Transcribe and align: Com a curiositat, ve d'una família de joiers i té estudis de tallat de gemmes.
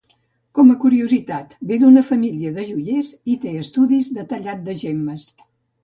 Com 0.59 0.71
a 0.73 0.77
curiositat, 0.83 1.53
ve 1.73 1.79
d'una 1.85 2.03
família 2.09 2.55
de 2.57 2.65
joiers 2.73 3.13
i 3.35 3.39
té 3.47 3.55
estudis 3.63 4.13
de 4.21 4.29
tallat 4.35 4.69
de 4.71 4.81
gemmes. 4.85 5.35